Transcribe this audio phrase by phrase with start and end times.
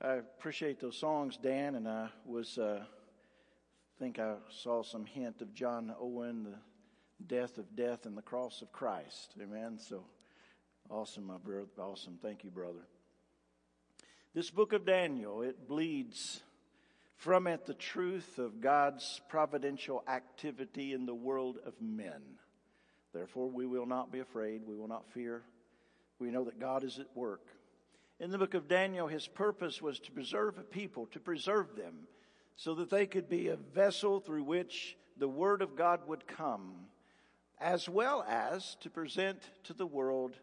[0.00, 2.84] I appreciate those songs, Dan, and I was, uh,
[3.98, 8.62] think I saw some hint of John Owen, the death of death and the cross
[8.62, 9.34] of Christ.
[9.42, 9.76] Amen.
[9.76, 10.04] So
[10.88, 11.66] awesome, my brother.
[11.80, 12.16] Awesome.
[12.22, 12.86] Thank you, brother.
[14.34, 16.42] This book of Daniel, it bleeds
[17.16, 22.22] from it the truth of God's providential activity in the world of men.
[23.12, 24.62] Therefore, we will not be afraid.
[24.64, 25.42] We will not fear.
[26.20, 27.48] We know that God is at work
[28.20, 32.08] in the book of Daniel, his purpose was to preserve a people, to preserve them,
[32.56, 36.86] so that they could be a vessel through which the Word of God would come,
[37.60, 40.36] as well as to present to the world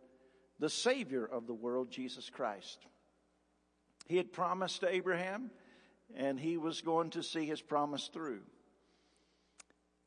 [0.60, 2.86] the Savior of the world, Jesus Christ.
[4.08, 5.52] He had promised to Abraham,
[6.16, 8.42] and he was going to see his promise through.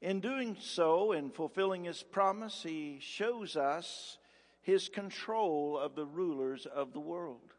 [0.00, 4.16] In doing so, in fulfilling his promise, he shows us
[4.62, 7.52] his control of the rulers of the world.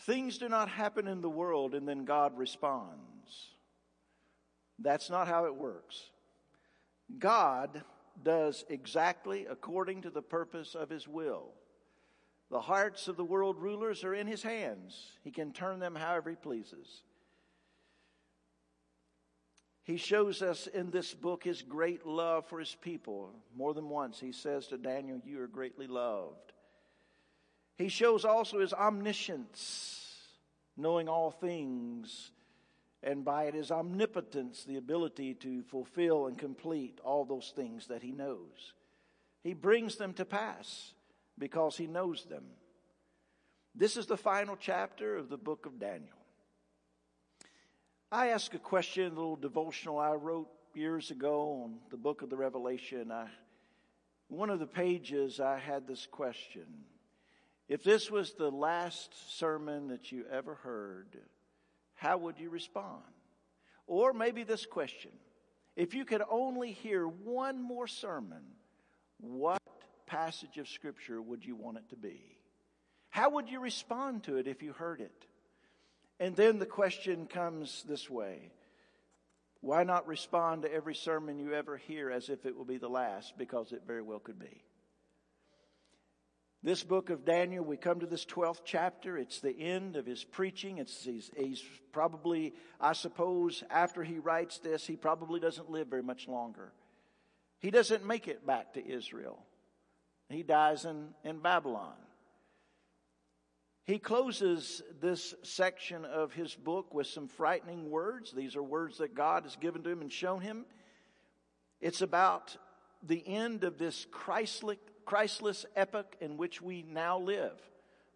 [0.00, 3.50] Things do not happen in the world and then God responds.
[4.78, 6.10] That's not how it works.
[7.18, 7.82] God
[8.22, 11.48] does exactly according to the purpose of His will.
[12.50, 15.12] The hearts of the world rulers are in His hands.
[15.22, 17.02] He can turn them however He pleases.
[19.84, 23.34] He shows us in this book His great love for His people.
[23.54, 26.52] More than once, He says to Daniel, You are greatly loved.
[27.80, 30.36] He shows also his omniscience,
[30.76, 32.30] knowing all things,
[33.02, 38.02] and by it his omnipotence, the ability to fulfill and complete all those things that
[38.02, 38.74] he knows.
[39.42, 40.92] He brings them to pass
[41.38, 42.44] because he knows them.
[43.74, 46.18] This is the final chapter of the book of Daniel.
[48.12, 52.28] I asked a question, a little devotional I wrote years ago on the book of
[52.28, 53.10] the Revelation.
[53.10, 53.28] I,
[54.28, 56.66] one of the pages, I had this question
[57.70, 61.16] if this was the last sermon that you ever heard,
[61.94, 63.04] how would you respond?
[63.86, 65.12] Or maybe this question
[65.76, 68.42] if you could only hear one more sermon,
[69.20, 69.62] what
[70.06, 72.36] passage of Scripture would you want it to be?
[73.08, 75.26] How would you respond to it if you heard it?
[76.18, 78.50] And then the question comes this way
[79.60, 82.88] Why not respond to every sermon you ever hear as if it will be the
[82.88, 83.38] last?
[83.38, 84.64] Because it very well could be.
[86.62, 89.16] This book of Daniel, we come to this 12th chapter.
[89.16, 90.76] It's the end of his preaching.
[90.76, 96.02] It's, he's, he's, probably, I suppose, after he writes this, he probably doesn't live very
[96.02, 96.72] much longer.
[97.60, 99.42] He doesn't make it back to Israel.
[100.28, 101.96] He dies in, in Babylon.
[103.84, 108.32] He closes this section of his book with some frightening words.
[108.32, 110.66] These are words that God has given to him and shown him.
[111.80, 112.54] It's about
[113.02, 117.58] the end of this Christless, Christless epoch in which we now live.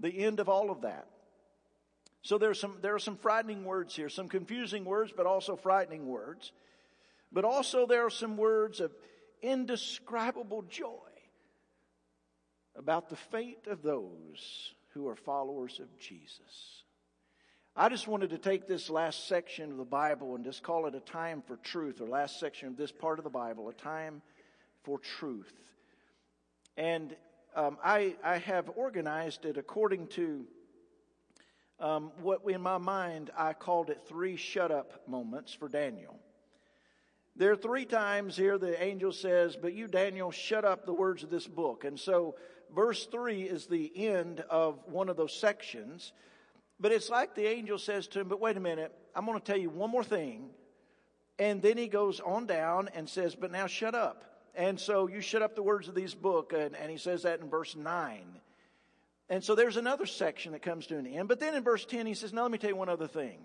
[0.00, 1.06] The end of all of that.
[2.22, 6.06] So there's some, there are some frightening words here, some confusing words, but also frightening
[6.06, 6.52] words.
[7.30, 8.92] But also there are some words of
[9.42, 10.98] indescribable joy
[12.76, 16.82] about the fate of those who are followers of Jesus.
[17.76, 20.94] I just wanted to take this last section of the Bible and just call it
[20.94, 24.22] a time for truth, or last section of this part of the Bible, a time
[24.84, 25.52] for truth.
[26.76, 27.14] And
[27.54, 30.44] um, I, I have organized it according to
[31.80, 36.18] um, what in my mind I called it three shut up moments for Daniel.
[37.36, 41.24] There are three times here the angel says, But you, Daniel, shut up the words
[41.24, 41.84] of this book.
[41.84, 42.36] And so
[42.74, 46.12] verse 3 is the end of one of those sections.
[46.78, 49.44] But it's like the angel says to him, But wait a minute, I'm going to
[49.44, 50.50] tell you one more thing.
[51.38, 54.33] And then he goes on down and says, But now shut up.
[54.56, 57.40] And so you shut up the words of these book, and, and he says that
[57.40, 58.22] in verse 9.
[59.28, 61.28] And so there's another section that comes to an end.
[61.28, 63.38] But then in verse 10, he says, now let me tell you one other thing.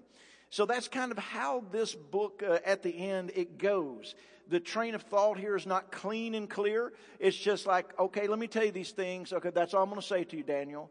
[0.50, 4.16] So that's kind of how this book uh, at the end it goes.
[4.50, 6.92] The train of thought here is not clean and clear.
[7.20, 9.32] It's just like, okay, let me tell you these things.
[9.32, 10.90] Okay, that's all I'm going to say to you, Daniel.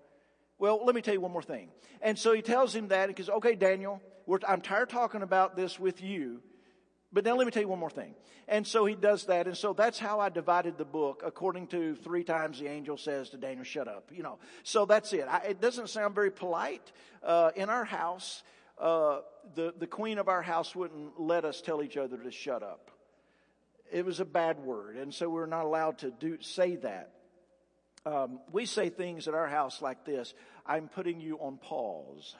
[0.58, 1.70] Well, let me tell you one more thing.
[2.00, 4.00] And so he tells him that because, okay, Daniel,
[4.46, 6.40] I'm tired talking about this with you.
[7.12, 8.14] But now let me tell you one more thing.
[8.48, 9.46] And so he does that.
[9.46, 13.30] And so that's how I divided the book according to three times the angel says
[13.30, 14.10] to Daniel, shut up.
[14.14, 15.26] You know, so that's it.
[15.28, 16.92] I, it doesn't sound very polite.
[17.22, 18.42] Uh, in our house,
[18.78, 19.20] uh,
[19.54, 22.90] the, the queen of our house wouldn't let us tell each other to shut up.
[23.90, 24.96] It was a bad word.
[24.96, 27.12] And so we're not allowed to do, say that.
[28.04, 30.34] Um, we say things at our house like this.
[30.66, 32.34] I'm putting you on pause.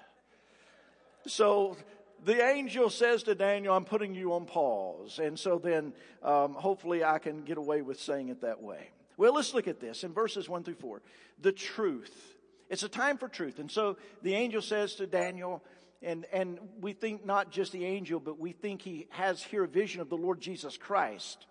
[1.26, 1.76] So
[2.24, 5.18] the angel says to Daniel, I'm putting you on pause.
[5.18, 5.92] And so then,
[6.22, 8.90] um, hopefully I can get away with saying it that way.
[9.16, 11.02] Well, let's look at this in verses one through four.
[11.40, 12.36] The truth.
[12.70, 13.58] It's a time for truth.
[13.58, 15.62] And so the angel says to Daniel,
[16.02, 19.68] and, and we think not just the angel, but we think he has here a
[19.68, 21.46] vision of the Lord Jesus Christ.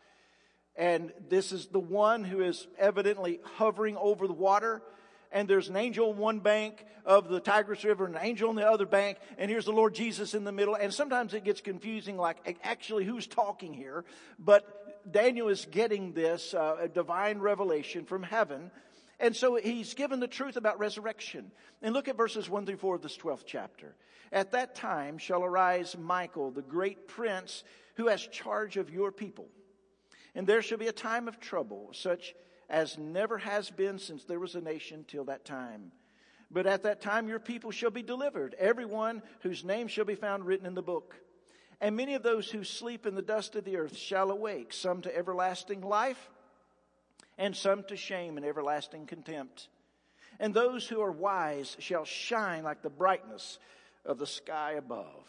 [0.76, 4.82] And this is the one who is evidently hovering over the water.
[5.38, 8.56] And there's an angel on one bank of the Tigris River and an angel on
[8.56, 9.20] the other bank.
[9.38, 10.74] And here's the Lord Jesus in the middle.
[10.74, 14.04] And sometimes it gets confusing, like actually who's talking here.
[14.40, 18.72] But Daniel is getting this uh, divine revelation from heaven
[19.20, 21.52] and so he's given the truth about resurrection.
[21.82, 23.96] And look at verses 1 through 4 of this 12th chapter.
[24.32, 27.64] At that time shall arise Michael, the great prince,
[27.96, 29.48] who has charge of your people.
[30.36, 32.36] And there shall be a time of trouble, such
[32.70, 35.92] as never has been since there was a nation till that time.
[36.50, 40.46] But at that time your people shall be delivered, everyone whose name shall be found
[40.46, 41.16] written in the book.
[41.80, 45.02] And many of those who sleep in the dust of the earth shall awake, some
[45.02, 46.30] to everlasting life
[47.38, 49.70] and some to shame and everlasting contempt.
[50.40, 53.60] And those who are wise shall shine like the brightness
[54.06, 55.26] of the sky above.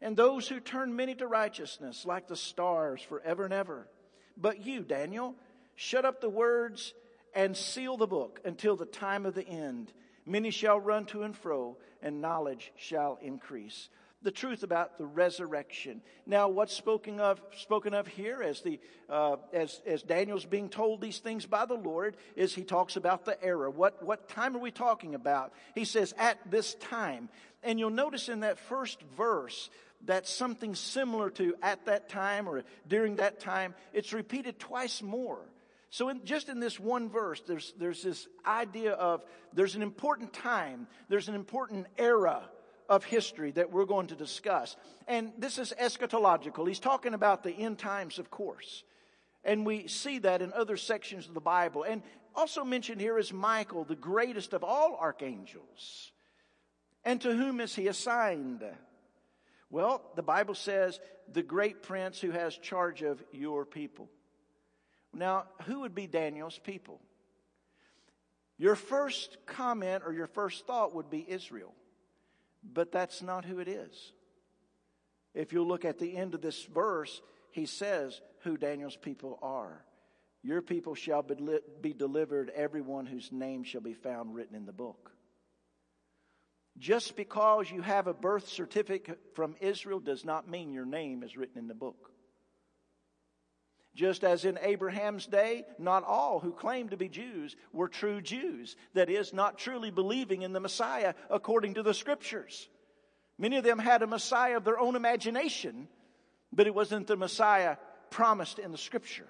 [0.00, 3.86] And those who turn many to righteousness like the stars forever and ever.
[4.36, 5.36] But you, Daniel,
[5.76, 6.94] shut up the words
[7.34, 9.92] and seal the book until the time of the end.
[10.26, 13.88] Many shall run to and fro, and knowledge shall increase
[14.22, 16.00] the truth about the resurrection.
[16.26, 21.00] Now, what's spoken of, spoken of here as the, uh, as, as Daniel's being told
[21.00, 23.70] these things by the Lord is he talks about the era.
[23.70, 25.52] What, what time are we talking about?
[25.74, 27.28] He says, at this time.
[27.62, 29.70] And you'll notice in that first verse,
[30.06, 33.72] that something similar to at that time or during that time.
[33.92, 35.38] It's repeated twice more.
[35.92, 39.22] So in, just in this one verse, there's, there's this idea of
[39.52, 42.48] there's an important time, there's an important era
[42.88, 44.74] of history that we're going to discuss.
[45.06, 46.66] And this is eschatological.
[46.66, 48.84] He's talking about the end times, of course.
[49.44, 51.82] And we see that in other sections of the Bible.
[51.82, 52.02] And
[52.34, 56.10] also mentioned here is Michael, the greatest of all archangels.
[57.04, 58.64] And to whom is he assigned?
[59.68, 61.00] Well, the Bible says
[61.30, 64.08] the great prince who has charge of your people.
[65.14, 67.00] Now, who would be Daniel's people?
[68.58, 71.74] Your first comment or your first thought would be Israel.
[72.64, 74.12] But that's not who it is.
[75.34, 77.20] If you look at the end of this verse,
[77.50, 79.84] he says who Daniel's people are.
[80.42, 85.12] Your people shall be delivered, everyone whose name shall be found written in the book.
[86.78, 91.36] Just because you have a birth certificate from Israel does not mean your name is
[91.36, 92.10] written in the book.
[93.94, 98.76] Just as in Abraham's day, not all who claimed to be Jews were true Jews.
[98.94, 102.68] That is, not truly believing in the Messiah according to the scriptures.
[103.38, 105.88] Many of them had a Messiah of their own imagination,
[106.52, 107.76] but it wasn't the Messiah
[108.08, 109.28] promised in the scripture.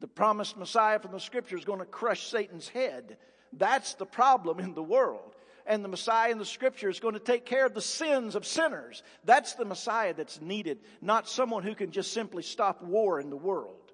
[0.00, 3.18] The promised Messiah from the scripture is going to crush Satan's head.
[3.52, 5.36] That's the problem in the world
[5.66, 8.46] and the Messiah in the scripture is going to take care of the sins of
[8.46, 9.02] sinners.
[9.24, 13.36] That's the Messiah that's needed, not someone who can just simply stop war in the
[13.36, 13.92] world.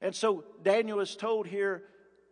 [0.00, 1.84] And so Daniel is told here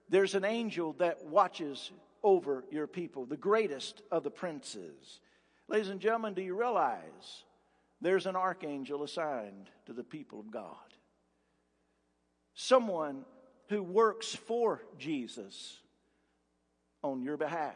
[0.09, 1.91] there's an angel that watches
[2.23, 5.21] over your people, the greatest of the princes.
[5.69, 7.45] Ladies and gentlemen, do you realize
[8.01, 10.77] there's an archangel assigned to the people of God?
[12.55, 13.25] Someone
[13.69, 15.81] who works for Jesus
[17.13, 17.75] on your behalf.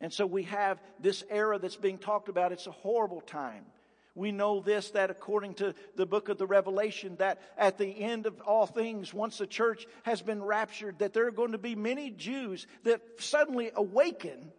[0.00, 2.52] And so we have this era that's being talked about.
[2.52, 3.64] It's a horrible time.
[4.14, 8.26] We know this, that according to the book of the Revelation, that at the end
[8.26, 11.76] of all things, once the church has been raptured, that there are going to be
[11.76, 14.50] many Jews that suddenly awaken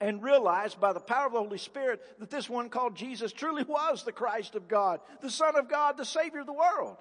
[0.00, 3.62] and realize by the power of the Holy Spirit that this one called Jesus truly
[3.68, 6.96] was the Christ of God, the Son of God, the Savior of the world.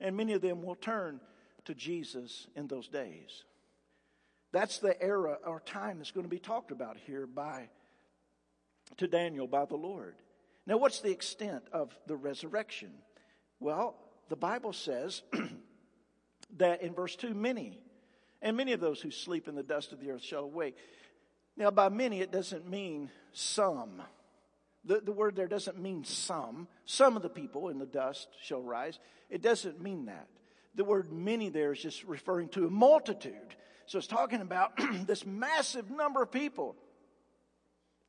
[0.00, 1.20] And many of them will turn
[1.66, 3.44] to Jesus in those days.
[4.52, 7.68] That's the era or time that's going to be talked about here by
[8.96, 10.14] to Daniel by the Lord.
[10.66, 12.90] Now, what's the extent of the resurrection?
[13.60, 13.96] Well,
[14.28, 15.22] the Bible says
[16.56, 17.80] that in verse 2, many,
[18.40, 20.76] and many of those who sleep in the dust of the earth shall awake.
[21.56, 24.02] Now, by many, it doesn't mean some.
[24.84, 26.68] The, the word there doesn't mean some.
[26.84, 28.98] Some of the people in the dust shall rise.
[29.28, 30.28] It doesn't mean that.
[30.74, 33.56] The word many there is just referring to a multitude.
[33.88, 36.76] So it's talking about this massive number of people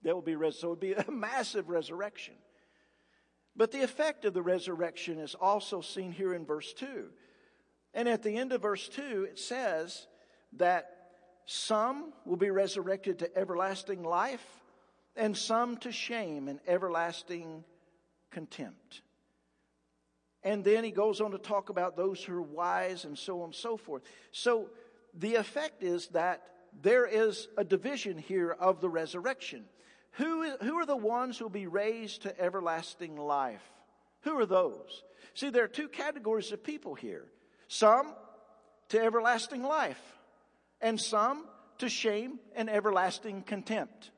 [0.04, 2.36] that will be res- so it would be a massive resurrection.
[3.56, 7.06] But the effect of the resurrection is also seen here in verse 2.
[7.94, 10.06] And at the end of verse 2, it says
[10.58, 10.96] that
[11.46, 14.46] some will be resurrected to everlasting life,
[15.16, 17.64] and some to shame and everlasting
[18.32, 19.02] contempt.
[20.44, 23.46] And then he goes on to talk about those who are wise and so on
[23.46, 24.04] and so forth.
[24.32, 24.70] So
[25.14, 26.44] the effect is that
[26.82, 29.66] there is a division here of the resurrection.
[30.14, 33.64] Who, who are the ones who will be raised to everlasting life?
[34.22, 35.04] Who are those?
[35.34, 37.26] See, there are two categories of people here.
[37.68, 38.14] Some
[38.90, 40.02] to everlasting life,
[40.82, 41.46] and some
[41.78, 44.12] to shame and everlasting contempt.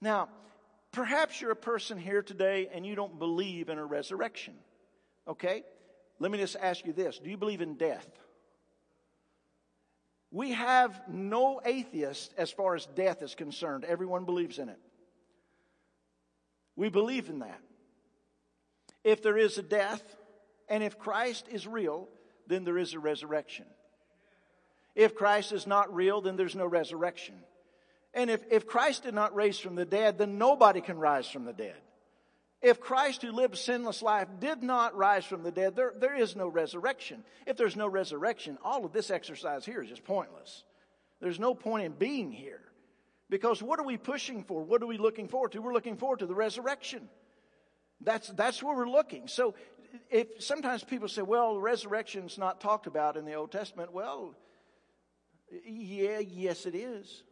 [0.00, 0.28] Now,
[0.92, 4.54] perhaps you're a person here today and you don't believe in a resurrection.
[5.26, 5.64] Okay?
[6.20, 8.06] Let me just ask you this Do you believe in death?
[10.34, 13.84] We have no atheist as far as death is concerned.
[13.84, 14.80] Everyone believes in it.
[16.74, 17.60] We believe in that.
[19.04, 20.02] If there is a death,
[20.68, 22.08] and if Christ is real,
[22.48, 23.66] then there is a resurrection.
[24.96, 27.36] If Christ is not real, then there's no resurrection.
[28.12, 31.44] And if, if Christ did not raise from the dead, then nobody can rise from
[31.44, 31.76] the dead.
[32.64, 36.16] If Christ, who lived a sinless life, did not rise from the dead, there, there
[36.16, 37.22] is no resurrection.
[37.46, 40.64] If there's no resurrection, all of this exercise here is just pointless.
[41.20, 42.62] There's no point in being here.
[43.28, 44.64] Because what are we pushing for?
[44.64, 45.60] What are we looking forward to?
[45.60, 47.10] We're looking forward to the resurrection.
[48.00, 49.28] That's, that's where we're looking.
[49.28, 49.54] So
[50.10, 54.34] if sometimes people say, well, resurrection's not talked about in the Old Testament, well,
[55.66, 57.24] yeah, yes, it is.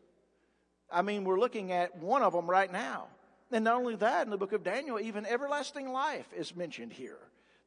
[0.90, 3.08] I mean, we're looking at one of them right now.
[3.52, 7.18] And not only that, in the book of Daniel, even everlasting life is mentioned here.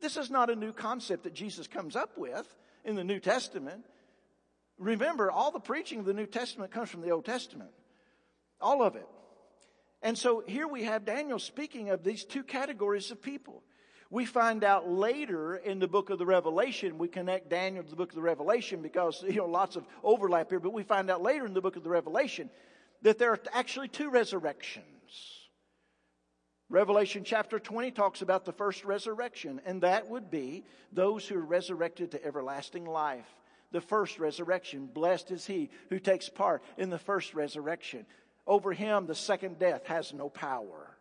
[0.02, 2.48] This is not a new concept that Jesus comes up with
[2.84, 3.86] in the New Testament.
[4.78, 7.70] Remember, all the preaching of the New Testament comes from the Old Testament.
[8.60, 9.08] All of it.
[10.02, 13.64] And so here we have Daniel speaking of these two categories of people.
[14.10, 17.96] We find out later in the book of the Revelation, we connect Daniel to the
[17.96, 21.22] book of the Revelation because, you know, lots of overlap here, but we find out
[21.22, 22.50] later in the book of the Revelation
[23.02, 24.86] that there are actually two resurrections.
[26.70, 31.46] Revelation chapter 20 talks about the first resurrection, and that would be those who are
[31.46, 33.28] resurrected to everlasting life.
[33.72, 34.88] The first resurrection.
[34.88, 38.06] Blessed is he who takes part in the first resurrection.
[38.48, 40.96] Over him, the second death has no power,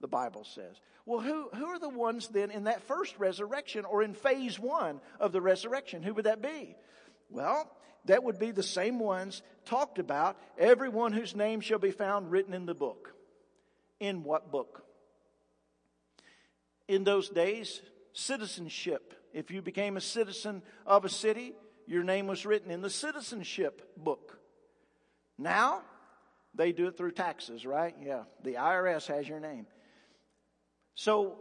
[0.00, 0.76] the Bible says.
[1.06, 5.00] Well, who, who are the ones then in that first resurrection or in phase one
[5.20, 6.02] of the resurrection?
[6.02, 6.76] Who would that be?
[7.30, 7.70] Well,
[8.04, 10.36] that would be the same ones talked about.
[10.58, 13.14] Everyone whose name shall be found written in the book.
[14.00, 14.84] In what book?
[16.88, 17.80] In those days,
[18.12, 19.14] citizenship.
[19.32, 21.52] If you became a citizen of a city,
[21.86, 24.38] your name was written in the citizenship book.
[25.38, 25.82] Now,
[26.54, 27.94] they do it through taxes, right?
[28.02, 29.66] Yeah, the IRS has your name.
[30.94, 31.38] So,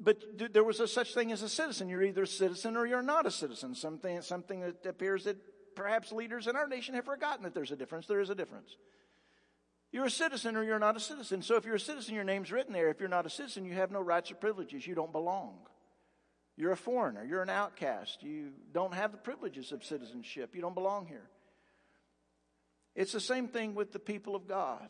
[0.00, 1.88] but there was a such thing as a citizen.
[1.88, 3.74] You're either a citizen or you're not a citizen.
[3.74, 5.36] Something, something that appears that
[5.76, 8.06] perhaps leaders in our nation have forgotten that there's a difference.
[8.06, 8.76] There is a difference.
[9.90, 11.42] You're a citizen or you're not a citizen.
[11.42, 12.90] So if you're a citizen, your name's written there.
[12.90, 14.86] If you're not a citizen, you have no rights or privileges.
[14.86, 15.54] You don't belong.
[16.56, 17.24] You're a foreigner.
[17.24, 18.22] You're an outcast.
[18.22, 20.54] You don't have the privileges of citizenship.
[20.54, 21.28] You don't belong here.
[22.94, 24.88] It's the same thing with the people of God.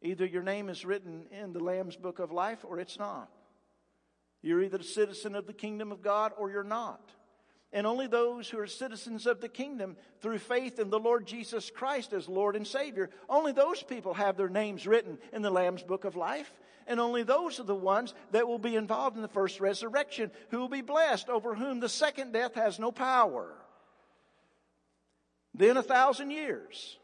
[0.00, 3.30] Either your name is written in the Lamb's book of life or it's not.
[4.40, 7.10] You're either a citizen of the kingdom of God or you're not
[7.72, 11.70] and only those who are citizens of the kingdom through faith in the Lord Jesus
[11.70, 13.08] Christ as Lord and Savior.
[13.30, 16.52] Only those people have their names written in the Lamb's Book of Life.
[16.86, 20.58] And only those are the ones that will be involved in the first resurrection, who
[20.58, 23.54] will be blessed, over whom the second death has no power.
[25.54, 26.98] Then a thousand years.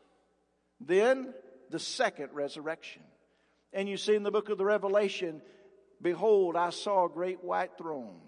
[0.80, 1.32] Then
[1.70, 3.02] the second resurrection.
[3.72, 5.40] And you see in the book of the Revelation,
[6.02, 8.20] behold, I saw a great white throne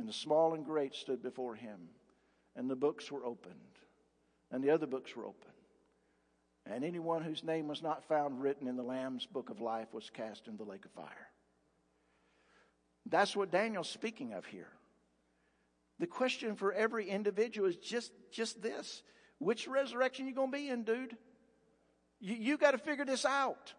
[0.00, 1.78] And the small and great stood before him,
[2.56, 3.54] and the books were opened,
[4.50, 5.52] and the other books were opened.
[6.64, 10.08] And anyone whose name was not found written in the Lamb's book of life was
[10.08, 11.28] cast into the lake of fire.
[13.10, 14.70] That's what Daniel's speaking of here.
[15.98, 19.02] The question for every individual is just, just this.
[19.38, 21.14] Which resurrection you gonna be in, dude?
[22.20, 23.74] You, you gotta figure this out.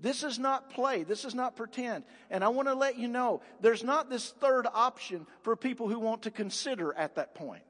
[0.00, 1.02] This is not play.
[1.02, 2.04] This is not pretend.
[2.30, 5.98] And I want to let you know there's not this third option for people who
[5.98, 7.62] want to consider at that point.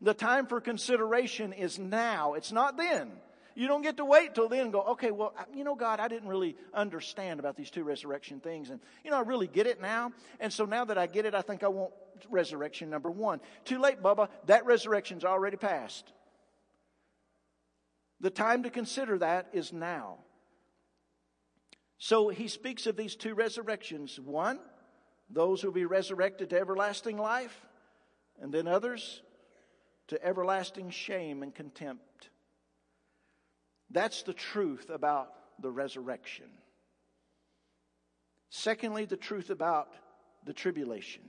[0.00, 2.34] The time for consideration is now.
[2.34, 3.12] It's not then.
[3.54, 6.08] You don't get to wait till then and go, okay, well, you know, God, I
[6.08, 8.70] didn't really understand about these two resurrection things.
[8.70, 10.12] And, you know, I really get it now.
[10.40, 11.92] And so now that I get it, I think I want
[12.30, 13.40] resurrection number one.
[13.64, 14.28] Too late, Bubba.
[14.46, 16.12] That resurrection's already passed.
[18.20, 20.16] The time to consider that is now.
[22.04, 24.20] So he speaks of these two resurrections.
[24.20, 24.58] One,
[25.30, 27.58] those who will be resurrected to everlasting life,
[28.38, 29.22] and then others
[30.08, 32.28] to everlasting shame and contempt.
[33.90, 35.32] That's the truth about
[35.62, 36.50] the resurrection.
[38.50, 39.94] Secondly, the truth about
[40.44, 41.22] the tribulation.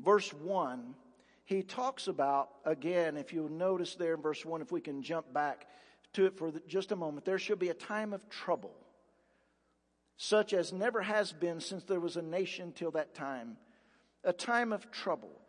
[0.00, 0.96] Verse 1
[1.44, 5.32] he talks about, again, if you'll notice there in verse 1, if we can jump
[5.32, 5.68] back
[6.14, 8.74] to it for just a moment, there shall be a time of trouble,
[10.16, 13.56] such as never has been since there was a nation till that time.
[14.22, 15.40] A time of trouble,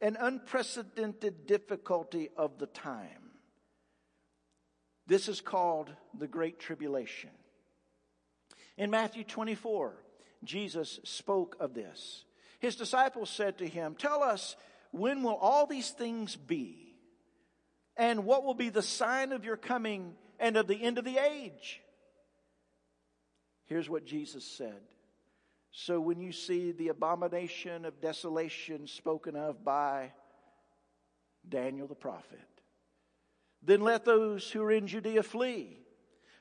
[0.00, 3.32] an unprecedented difficulty of the time.
[5.06, 7.30] This is called the Great Tribulation.
[8.78, 9.94] In Matthew 24,
[10.44, 12.24] Jesus spoke of this.
[12.60, 14.56] His disciples said to him, Tell us,
[14.92, 16.96] when will all these things be?
[17.96, 21.18] And what will be the sign of your coming and of the end of the
[21.18, 21.81] age?
[23.66, 24.80] Here's what Jesus said.
[25.70, 30.12] So when you see the abomination of desolation spoken of by
[31.48, 32.40] Daniel the prophet,
[33.62, 35.78] then let those who are in Judea flee.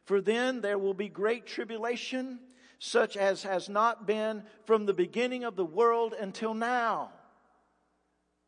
[0.04, 2.40] For then there will be great tribulation,
[2.80, 7.12] such as has not been from the beginning of the world until now.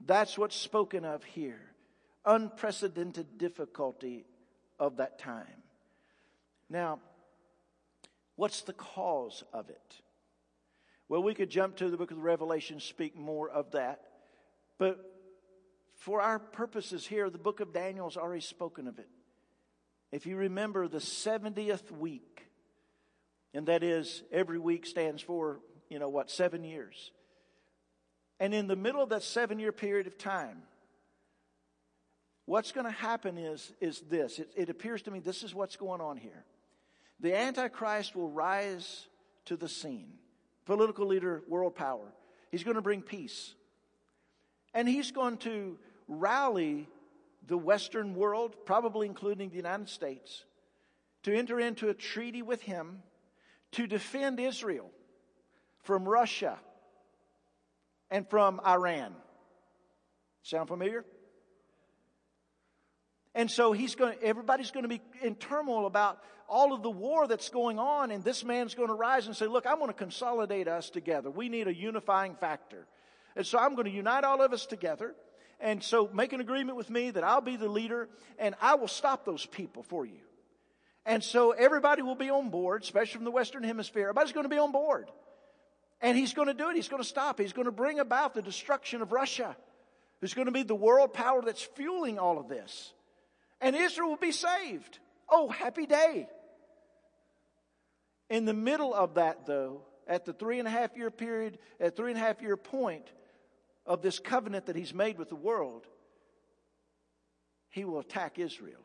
[0.05, 1.61] That's what's spoken of here.
[2.25, 4.25] Unprecedented difficulty
[4.79, 5.63] of that time.
[6.69, 6.99] Now,
[8.35, 10.01] what's the cause of it?
[11.09, 14.01] Well, we could jump to the book of Revelation, speak more of that.
[14.77, 14.99] But
[15.95, 19.09] for our purposes here, the book of Daniel has already spoken of it.
[20.11, 22.47] If you remember the 70th week,
[23.53, 25.59] and that is every week stands for,
[25.89, 27.11] you know what, seven years.
[28.39, 30.63] And in the middle of that seven year period of time,
[32.45, 34.39] what's going to happen is, is this.
[34.39, 36.43] It, it appears to me this is what's going on here.
[37.19, 39.07] The Antichrist will rise
[39.45, 40.13] to the scene.
[40.65, 42.13] Political leader, world power.
[42.51, 43.53] He's going to bring peace.
[44.73, 45.77] And he's going to
[46.07, 46.87] rally
[47.47, 50.45] the Western world, probably including the United States,
[51.23, 53.03] to enter into a treaty with him
[53.71, 54.89] to defend Israel
[55.83, 56.57] from Russia
[58.09, 59.13] and from Iran.
[60.43, 61.05] Sound familiar?
[63.35, 67.27] And so he's going, everybody's going to be in turmoil about all of the war
[67.27, 69.93] that's going on, and this man's going to rise and say, Look, I'm going to
[69.93, 71.31] consolidate us together.
[71.31, 72.85] We need a unifying factor.
[73.35, 75.15] And so I'm going to unite all of us together.
[75.59, 78.87] And so make an agreement with me that I'll be the leader and I will
[78.87, 80.19] stop those people for you.
[81.05, 84.03] And so everybody will be on board, especially from the Western Hemisphere.
[84.03, 85.09] Everybody's going to be on board.
[86.01, 86.75] And he's going to do it.
[86.75, 87.39] He's going to stop.
[87.39, 89.55] He's going to bring about the destruction of Russia,
[90.19, 92.93] who's going to be the world power that's fueling all of this.
[93.63, 94.99] And Israel will be saved.
[95.29, 96.27] Oh, happy day.
[98.29, 101.95] In the middle of that, though, at the three and a half year period, at
[101.95, 103.09] three and a half year point
[103.85, 105.87] of this covenant that he's made with the world,
[107.69, 108.83] he will attack Israel.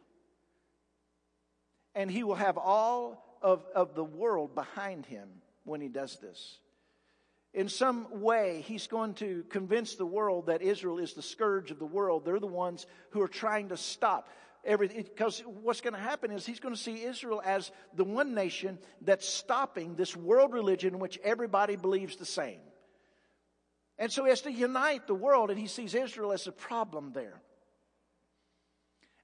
[1.96, 5.28] And he will have all of, of the world behind him
[5.64, 6.60] when he does this
[7.54, 11.78] in some way, he's going to convince the world that Israel is the scourge of
[11.78, 12.24] the world.
[12.24, 14.28] They're the ones who are trying to stop
[14.68, 15.02] everything.
[15.02, 18.78] Because what's going to happen is he's going to see Israel as the one nation
[19.00, 22.60] that's stopping this world religion in which everybody believes the same.
[23.98, 27.12] And so he has to unite the world, and he sees Israel as a problem
[27.12, 27.40] there.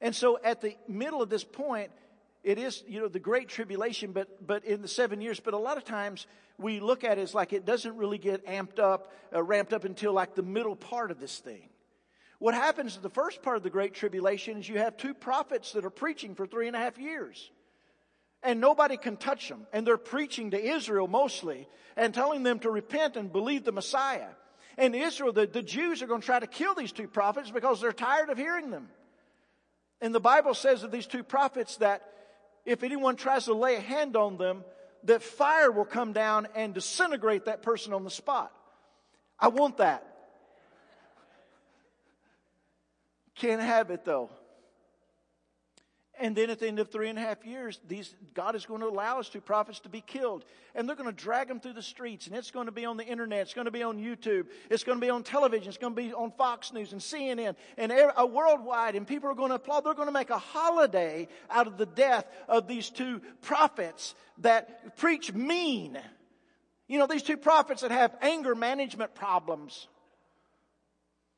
[0.00, 1.92] And so at the middle of this point,
[2.42, 5.58] it is, you know, the great tribulation, but, but in the seven years, but a
[5.58, 6.26] lot of times
[6.58, 9.84] we look at it as like it doesn't really get amped up, uh, ramped up
[9.84, 11.70] until like the middle part of this thing.
[12.44, 15.72] What happens in the first part of the great tribulation is you have two prophets
[15.72, 17.50] that are preaching for three and a half years.
[18.42, 19.66] And nobody can touch them.
[19.72, 24.28] And they're preaching to Israel mostly and telling them to repent and believe the Messiah.
[24.76, 27.80] And Israel, the, the Jews are going to try to kill these two prophets because
[27.80, 28.90] they're tired of hearing them.
[30.02, 32.02] And the Bible says of these two prophets that
[32.66, 34.64] if anyone tries to lay a hand on them,
[35.04, 38.54] that fire will come down and disintegrate that person on the spot.
[39.40, 40.13] I want that.
[43.44, 44.30] Can't have it though.
[46.18, 48.80] And then at the end of three and a half years, these, God is going
[48.80, 50.46] to allow us two prophets to be killed.
[50.74, 52.26] And they're going to drag them through the streets.
[52.26, 53.40] And it's going to be on the internet.
[53.40, 54.46] It's going to be on YouTube.
[54.70, 55.68] It's going to be on television.
[55.68, 58.94] It's going to be on Fox News and CNN and a uh, worldwide.
[58.94, 59.84] And people are going to applaud.
[59.84, 64.96] They're going to make a holiday out of the death of these two prophets that
[64.96, 65.98] preach mean.
[66.86, 69.88] You know, these two prophets that have anger management problems.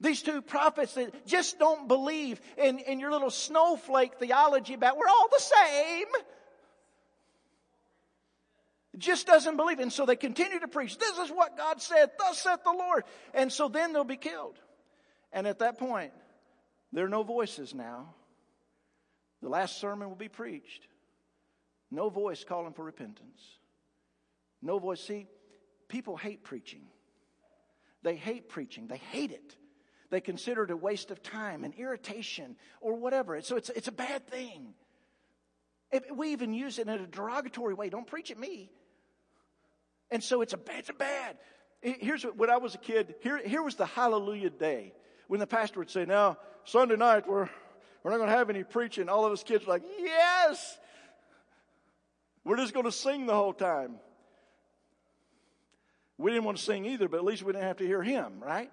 [0.01, 5.09] These two prophets that just don't believe in, in your little snowflake theology about we're
[5.09, 6.07] all the same.
[8.99, 9.79] Just doesn't believe.
[9.79, 10.99] And so they continue to preach.
[10.99, 12.11] This is what God said.
[12.19, 13.05] Thus saith the Lord.
[13.35, 14.59] And so then they'll be killed.
[15.33, 16.13] And at that point,
[16.93, 18.15] there are no voices now.
[19.43, 20.87] The last sermon will be preached.
[21.91, 23.41] No voice calling for repentance.
[24.63, 25.01] No voice.
[25.01, 25.27] See,
[25.89, 26.83] people hate preaching.
[28.03, 28.89] They hate preaching.
[28.89, 29.57] They hate it.
[30.11, 33.41] They consider it a waste of time and irritation or whatever.
[33.43, 34.75] So it's, it's a bad thing.
[35.91, 37.89] If we even use it in a derogatory way.
[37.89, 38.71] Don't preach at me.
[40.11, 41.37] And so it's a bad, it's a bad.
[41.83, 44.93] Here's what, when I was a kid, here, here was the hallelujah day
[45.29, 47.49] when the pastor would say, now, Sunday night, we're,
[48.03, 49.09] we're not going to have any preaching.
[49.09, 50.79] All of us kids were like, yes!
[52.45, 53.97] We're just going to sing the whole time.
[56.19, 58.35] We didn't want to sing either, but at least we didn't have to hear him,
[58.41, 58.71] right?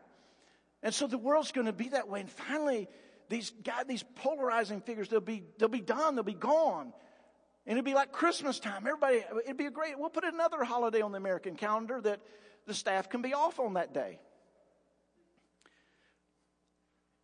[0.84, 2.20] And so the world's going to be that way.
[2.20, 2.90] And finally,
[3.30, 6.16] these God, these polarizing figures, they'll be, they'll be done.
[6.16, 6.94] They'll be gone.
[7.66, 8.86] And it'll be like Christmas time.
[8.86, 12.20] Everybody, it'd be a great, we'll put another holiday on the American calendar that
[12.68, 14.20] the staff can be off on that day.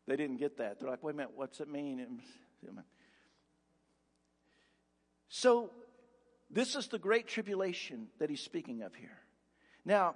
[0.08, 0.80] They didn't get that.
[0.80, 2.22] They're like, wait a minute, what's it mean?
[5.28, 5.70] So,
[6.50, 9.20] this is the great tribulation that he's speaking of here.
[9.86, 10.16] Now,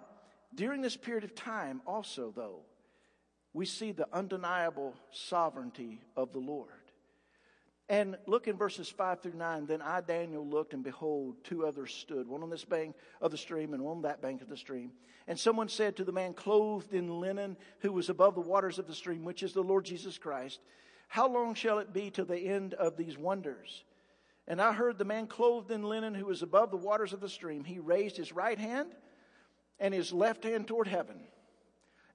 [0.56, 2.62] during this period of time, also, though,
[3.54, 6.70] we see the undeniable sovereignty of the Lord.
[7.90, 9.66] And look in verses 5 through 9.
[9.66, 13.38] Then I, Daniel, looked, and behold, two others stood, one on this bank of the
[13.38, 14.92] stream and one on that bank of the stream.
[15.28, 18.88] And someone said to the man clothed in linen, who was above the waters of
[18.88, 20.60] the stream, which is the Lord Jesus Christ,
[21.08, 23.84] How long shall it be till the end of these wonders?
[24.48, 27.30] And I heard the man clothed in linen, who was above the waters of the
[27.30, 28.94] stream, he raised his right hand
[29.80, 31.20] and his left hand toward heaven,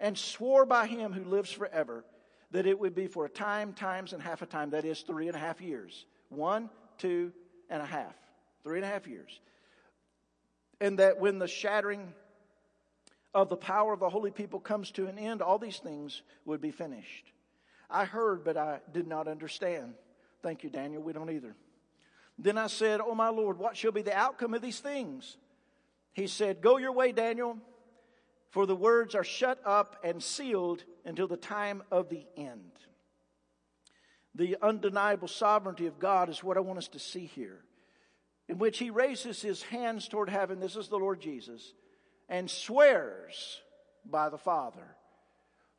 [0.01, 2.05] and swore by him who lives forever
[2.51, 4.71] that it would be for a time, times, and half a time.
[4.71, 6.07] That is three and a half years.
[6.29, 7.33] One, two,
[7.69, 8.15] and a half.
[8.65, 9.41] Three and a half years.
[10.81, 12.13] And that when the shattering
[13.35, 16.61] of the power of the holy people comes to an end, all these things would
[16.61, 17.33] be finished.
[17.91, 19.95] I heard, but I did not understand.
[20.43, 21.03] Thank you, Daniel.
[21.03, 21.55] We don't either.
[22.39, 25.37] Then I said, Oh, my Lord, what shall be the outcome of these things?
[26.13, 27.59] He said, Go your way, Daniel,
[28.51, 32.73] for the words are shut up and sealed until the time of the end.
[34.35, 37.61] The undeniable sovereignty of God is what I want us to see here,
[38.49, 40.61] in which he raises his hands toward heaven.
[40.61, 41.75] This is the Lord Jesus,
[42.29, 43.61] and swears
[44.05, 44.97] by the Father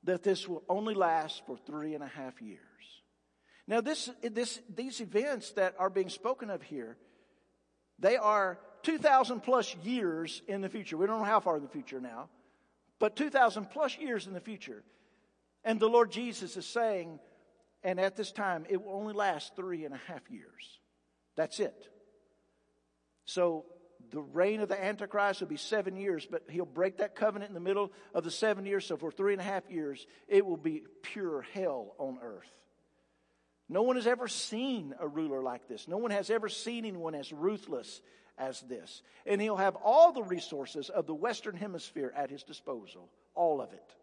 [0.03, 2.59] that this will only last for three and a half years.
[3.67, 6.97] Now, this, this, these events that are being spoken of here,
[7.99, 10.97] they are 2,000 plus years in the future.
[10.97, 12.29] We don't know how far in the future now,
[12.99, 14.83] but 2,000 plus years in the future.
[15.63, 17.19] And the Lord Jesus is saying,
[17.83, 20.79] and at this time, it will only last three and a half years.
[21.35, 21.89] That's it.
[23.25, 23.65] So
[24.11, 27.53] the reign of the Antichrist will be seven years, but he'll break that covenant in
[27.53, 28.85] the middle of the seven years.
[28.85, 32.51] So for three and a half years, it will be pure hell on earth.
[33.69, 35.87] No one has ever seen a ruler like this.
[35.87, 38.01] No one has ever seen anyone as ruthless
[38.35, 39.03] as this.
[39.27, 43.09] And he'll have all the resources of the Western Hemisphere at his disposal.
[43.35, 43.95] All of it.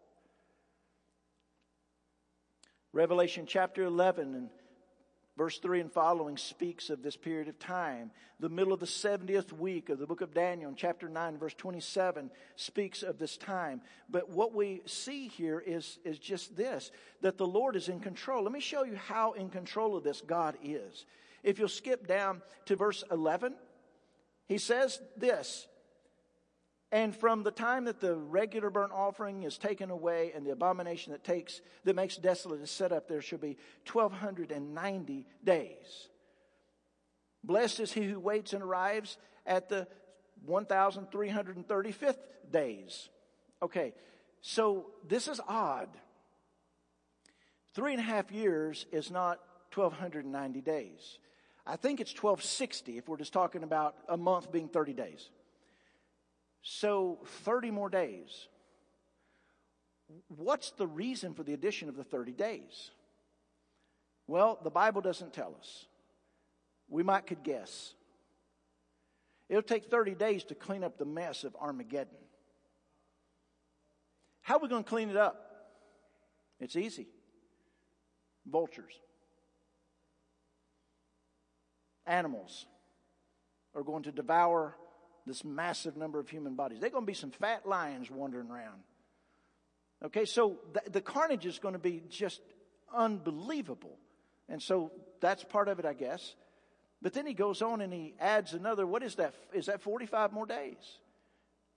[2.93, 4.49] Revelation chapter 11 and
[5.37, 8.11] verse 3 and following speaks of this period of time.
[8.39, 11.53] The middle of the 70th week of the book of Daniel in chapter 9 verse
[11.53, 13.81] 27 speaks of this time.
[14.09, 18.43] But what we see here is, is just this, that the Lord is in control.
[18.43, 21.05] Let me show you how in control of this God is.
[21.43, 23.53] If you'll skip down to verse 11,
[24.47, 25.67] he says this,
[26.91, 31.11] and from the time that the regular burnt offering is taken away and the abomination
[31.11, 35.25] that takes that makes desolate is set up, there shall be twelve hundred and ninety
[35.43, 36.09] days.
[37.43, 39.87] Blessed is he who waits and arrives at the
[40.45, 42.19] one thousand three hundred and thirty fifth
[42.51, 43.09] days.
[43.61, 43.93] Okay,
[44.41, 45.89] so this is odd.
[47.73, 49.39] Three and a half years is not
[49.71, 51.19] twelve hundred and ninety days.
[51.65, 55.29] I think it's twelve sixty if we're just talking about a month being thirty days.
[56.61, 58.47] So 30 more days.
[60.27, 62.91] What's the reason for the addition of the 30 days?
[64.27, 65.85] Well, the Bible doesn't tell us.
[66.89, 67.93] We might could guess.
[69.49, 72.17] It'll take 30 days to clean up the mess of Armageddon.
[74.41, 75.47] How are we going to clean it up?
[76.59, 77.07] It's easy.
[78.45, 78.93] Vultures.
[82.05, 82.65] Animals
[83.75, 84.75] are going to devour
[85.27, 86.79] this massive number of human bodies.
[86.79, 88.81] They're going to be some fat lions wandering around.
[90.05, 92.41] Okay, so the, the carnage is going to be just
[92.93, 93.97] unbelievable.
[94.49, 96.35] And so that's part of it, I guess.
[97.01, 99.33] But then he goes on and he adds another, what is that?
[99.53, 100.99] Is that 45 more days?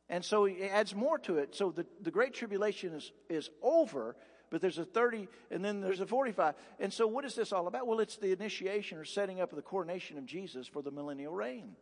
[0.08, 1.54] And so he adds more to it.
[1.54, 4.16] So the, the Great Tribulation is, is over,
[4.50, 6.54] but there's a 30 and then there's a 45.
[6.78, 7.86] And so what is this all about?
[7.86, 11.32] Well, it's the initiation or setting up of the coronation of Jesus for the millennial
[11.32, 11.76] reign.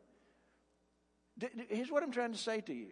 [1.68, 2.88] Here's what I'm trying to say to you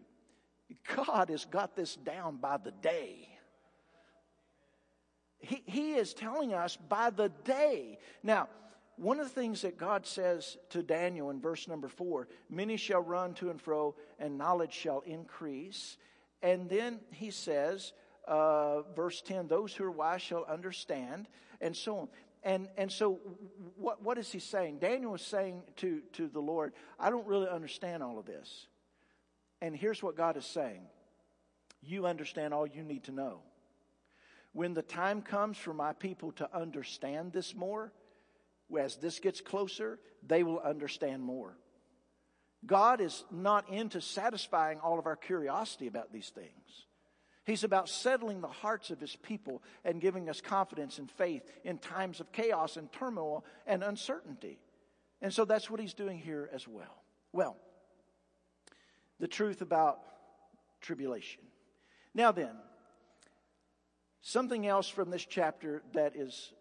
[0.95, 3.29] God has got this down by the day.
[5.39, 7.99] he, he is telling us by the day.
[8.23, 8.49] Now,
[8.97, 13.03] one of the things that God says to Daniel in verse number four many shall
[13.03, 15.99] run to and fro, and knowledge shall increase.
[16.43, 17.93] And then he says,
[18.27, 21.29] uh, verse 10, those who are wise shall understand,
[21.61, 22.09] and so on.
[22.47, 23.19] And, and so,
[23.75, 24.79] what, what is he saying?
[24.79, 28.69] Daniel is saying to, to the Lord, I don't really understand all of this.
[29.61, 30.83] And here's what God is saying
[31.83, 33.41] You understand all you need to know.
[34.53, 37.93] When the time comes for my people to understand this more,
[38.79, 41.59] as this gets closer, they will understand more.
[42.65, 46.87] God is not into satisfying all of our curiosity about these things.
[47.47, 51.79] He's about settling the hearts of his people and giving us confidence and faith in
[51.79, 54.59] times of chaos and turmoil and uncertainty.
[55.23, 57.03] And so that's what he's doing here as well.
[57.33, 57.57] Well,
[59.21, 60.01] the truth about
[60.81, 61.43] tribulation.
[62.15, 62.57] Now then,
[64.23, 66.53] something else from this chapter that is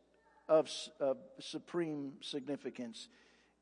[0.47, 0.69] of,
[0.99, 3.09] of supreme significance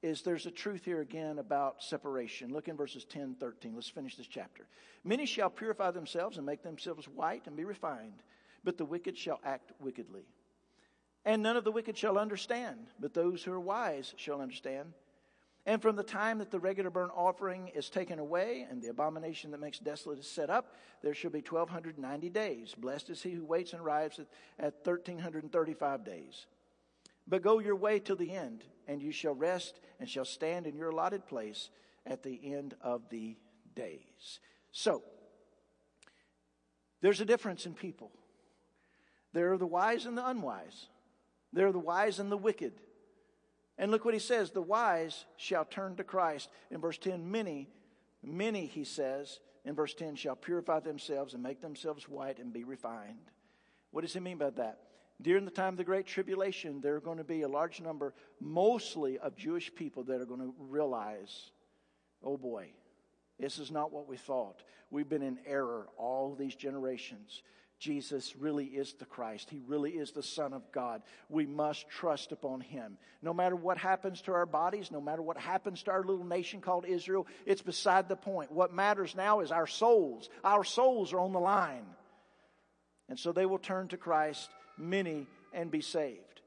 [0.03, 2.51] is there's a truth here again about separation.
[2.51, 3.73] Look in verses 10, 13.
[3.73, 4.67] Let's finish this chapter.
[5.03, 8.21] Many shall purify themselves and make themselves white and be refined,
[8.63, 10.25] but the wicked shall act wickedly.
[11.25, 14.91] And none of the wicked shall understand, but those who are wise shall understand.
[15.65, 19.51] And from the time that the regular burnt offering is taken away and the abomination
[19.51, 22.75] that makes desolate is set up, there shall be 1290 days.
[22.77, 24.27] Blessed is he who waits and arrives at,
[24.59, 26.45] at 1335 days.
[27.27, 30.75] But go your way till the end, and you shall rest and shall stand in
[30.75, 31.69] your allotted place
[32.05, 33.37] at the end of the
[33.75, 34.39] days.
[34.71, 35.03] So,
[37.01, 38.11] there's a difference in people.
[39.33, 40.87] There are the wise and the unwise.
[41.51, 42.73] There are the wise and the wicked.
[43.77, 46.49] And look what he says the wise shall turn to Christ.
[46.71, 47.69] In verse 10, many,
[48.21, 52.63] many, he says, in verse 10, shall purify themselves and make themselves white and be
[52.63, 53.31] refined.
[53.91, 54.79] What does he mean by that?
[55.23, 58.13] During the time of the Great Tribulation, there are going to be a large number,
[58.39, 61.51] mostly of Jewish people, that are going to realize,
[62.23, 62.67] oh boy,
[63.39, 64.61] this is not what we thought.
[64.91, 67.41] We've been in error all these generations.
[67.79, 69.49] Jesus really is the Christ.
[69.49, 71.01] He really is the Son of God.
[71.27, 72.97] We must trust upon Him.
[73.21, 76.61] No matter what happens to our bodies, no matter what happens to our little nation
[76.61, 78.51] called Israel, it's beside the point.
[78.51, 80.29] What matters now is our souls.
[80.43, 81.85] Our souls are on the line.
[83.09, 86.41] And so they will turn to Christ many and be saved.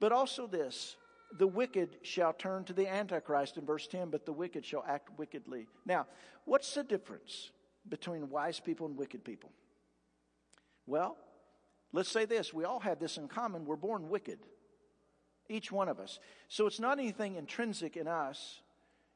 [0.00, 0.96] But also this
[1.36, 5.10] the wicked shall turn to the Antichrist in verse 10, but the wicked shall act
[5.18, 5.66] wickedly.
[5.84, 6.06] Now,
[6.46, 7.50] what's the difference
[7.88, 9.50] between wise people and wicked people?
[10.86, 11.18] Well,
[11.92, 13.66] let's say this we all have this in common.
[13.66, 14.38] We're born wicked,
[15.48, 16.18] each one of us.
[16.48, 18.60] So it's not anything intrinsic in us,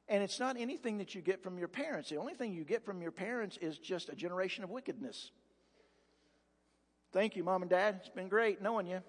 [0.08, 2.10] and it's not anything that you get from your parents.
[2.10, 5.30] The only thing you get from your parents is just a generation of wickedness.
[7.12, 7.96] Thank you, mom and dad.
[8.00, 9.02] It's been great knowing you.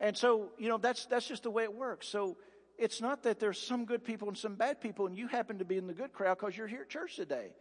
[0.00, 2.06] And so, you know, that's, that's just the way it works.
[2.08, 2.36] So
[2.78, 5.64] it's not that there's some good people and some bad people and you happen to
[5.64, 7.52] be in the good crowd because you're here at church today.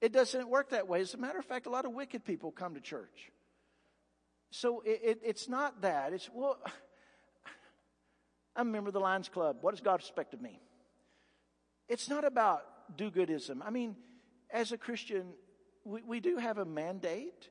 [0.00, 1.00] It doesn't work that way.
[1.00, 3.32] As a matter of fact, a lot of wicked people come to church.
[4.50, 6.12] So it, it, it's not that.
[6.12, 6.58] It's, well,
[8.56, 9.56] I'm a member of the Lions Club.
[9.60, 10.60] What does God expect of me?
[11.88, 12.62] It's not about
[12.96, 13.58] do goodism.
[13.64, 13.96] I mean,
[14.50, 15.30] as a Christian,
[15.84, 17.48] we, we do have a mandate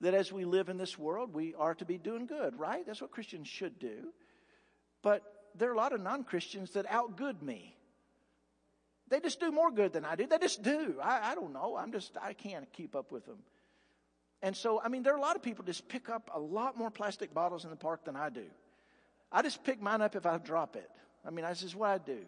[0.00, 2.86] that as we live in this world, we are to be doing good, right?
[2.86, 4.12] That's what Christians should do.
[5.02, 5.22] But
[5.54, 7.74] there are a lot of non Christians that outgood me.
[9.08, 10.26] They just do more good than I do.
[10.26, 10.96] They just do.
[11.02, 11.76] I, I don't know.
[11.76, 13.38] I'm just, I can't keep up with them.
[14.42, 16.76] And so, I mean, there are a lot of people just pick up a lot
[16.76, 18.44] more plastic bottles in the park than I do.
[19.32, 20.88] I just pick mine up if I drop it.
[21.26, 22.18] I mean, that's just what I do.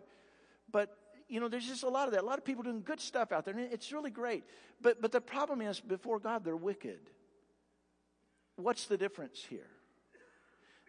[0.73, 0.97] But,
[1.29, 2.23] you know, there's just a lot of that.
[2.23, 4.45] A lot of people doing good stuff out there, and it's really great.
[4.81, 6.99] But, but the problem is, before God, they're wicked.
[8.63, 9.67] What's the difference here?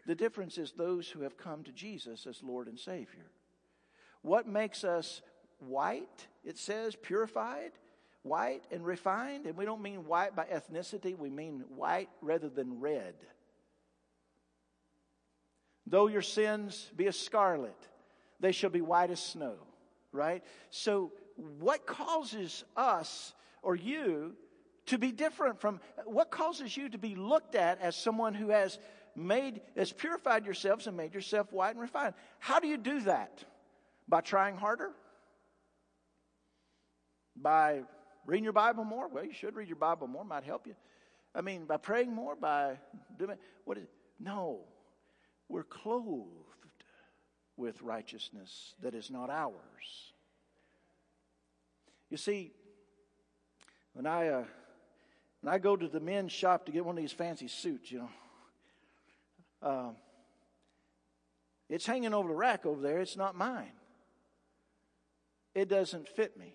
[0.06, 3.30] The difference is those who have come to Jesus as Lord and Savior.
[4.22, 5.22] What makes us
[5.60, 6.28] white?
[6.44, 7.72] It says purified,
[8.24, 9.46] white, and refined.
[9.46, 13.16] And we don't mean white by ethnicity, we mean white rather than red.
[15.86, 17.76] Though your sins be as scarlet,
[18.40, 19.56] they shall be white as snow,
[20.12, 20.44] right?
[20.70, 21.12] So,
[21.60, 24.36] what causes us or you
[24.92, 28.78] to be different from what causes you to be looked at as someone who has
[29.16, 32.14] made, has purified yourselves and made yourself white and refined.
[32.40, 33.42] How do you do that?
[34.10, 34.92] By trying harder?
[37.38, 37.84] By
[38.26, 39.08] reading your Bible more?
[39.08, 40.76] Well, you should read your Bible more, might help you.
[41.34, 42.78] I mean, by praying more, by
[43.18, 43.88] doing what is
[44.20, 44.60] no.
[45.48, 46.28] We're clothed
[47.56, 50.12] with righteousness that is not ours.
[52.10, 52.52] You see,
[53.94, 54.44] when I uh,
[55.42, 58.00] and I go to the men's shop to get one of these fancy suits, you
[58.00, 58.10] know.
[59.62, 59.90] uh,
[61.70, 63.00] it's hanging over the rack over there.
[63.00, 63.72] It's not mine.
[65.56, 66.54] It doesn't fit me.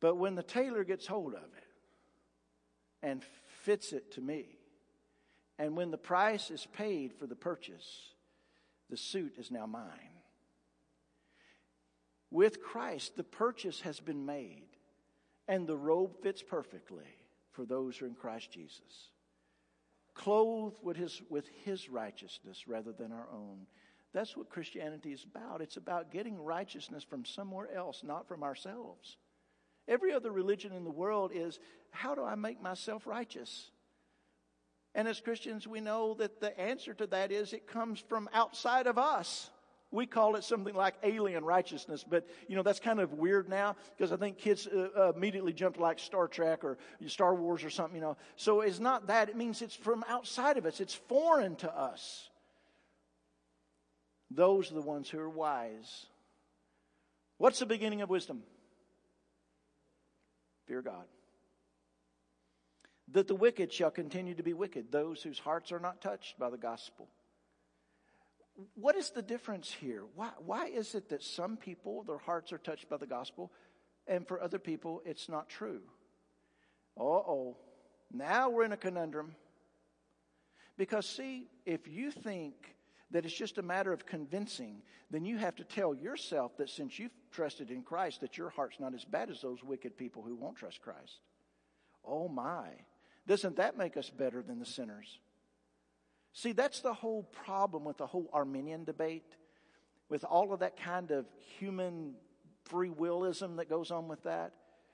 [0.00, 1.66] But when the tailor gets hold of it
[3.02, 3.22] and
[3.62, 4.58] fits it to me,
[5.58, 8.12] and when the price is paid for the purchase,
[8.90, 10.14] the suit is now mine.
[12.30, 14.68] With Christ, the purchase has been made,
[15.48, 17.06] and the robe fits perfectly
[17.50, 19.10] for those who are in Christ Jesus.
[20.14, 23.66] Clothed with his, with his righteousness rather than our own.
[24.12, 25.60] That's what Christianity is about.
[25.60, 29.16] It's about getting righteousness from somewhere else, not from ourselves.
[29.86, 31.58] Every other religion in the world is
[31.90, 33.70] how do I make myself righteous?
[34.94, 38.86] And as Christians, we know that the answer to that is it comes from outside
[38.86, 39.50] of us.
[39.90, 43.74] We call it something like alien righteousness, but you know that's kind of weird now
[43.96, 47.64] because I think kids uh, uh, immediately jump to like Star Trek or Star Wars
[47.64, 47.94] or something.
[47.94, 49.30] You know, so it's not that.
[49.30, 50.80] It means it's from outside of us.
[50.80, 52.28] It's foreign to us.
[54.30, 56.06] Those are the ones who are wise.
[57.38, 58.42] What's the beginning of wisdom?
[60.66, 61.04] Fear God.
[63.12, 66.50] That the wicked shall continue to be wicked, those whose hearts are not touched by
[66.50, 67.08] the gospel.
[68.74, 70.02] What is the difference here?
[70.14, 73.52] Why, why is it that some people, their hearts are touched by the gospel,
[74.06, 75.80] and for other people, it's not true?
[76.98, 77.56] Uh oh.
[78.12, 79.34] Now we're in a conundrum.
[80.76, 82.54] Because, see, if you think
[83.10, 86.98] that it's just a matter of convincing, then you have to tell yourself that since
[86.98, 90.36] you've trusted in Christ, that your heart's not as bad as those wicked people who
[90.36, 91.20] won't trust Christ.
[92.04, 92.68] Oh my.
[93.26, 95.18] Doesn't that make us better than the sinners?
[96.32, 99.36] See, that's the whole problem with the whole Arminian debate,
[100.08, 101.26] with all of that kind of
[101.58, 102.14] human
[102.64, 104.52] free willism that goes on with that.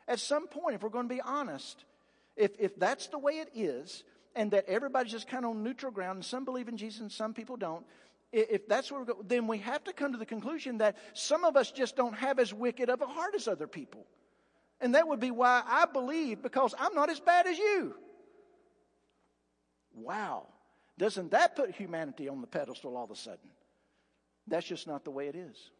[0.08, 1.84] At some point, if we're going to be honest,
[2.36, 5.92] if, if that's the way it is, and that everybody's just kind of on neutral
[5.92, 7.84] ground, and some believe in Jesus and some people don't,
[8.32, 11.44] if that's where we're going, then we have to come to the conclusion that some
[11.44, 14.06] of us just don't have as wicked of a heart as other people.
[14.80, 17.94] And that would be why I believe because I'm not as bad as you.
[19.94, 20.48] Wow.
[20.98, 23.50] Doesn't that put humanity on the pedestal all of a sudden?
[24.46, 25.70] That's just not the way it is.